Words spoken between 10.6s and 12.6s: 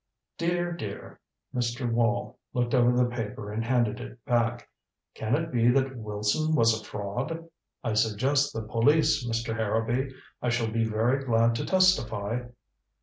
be very glad to testify."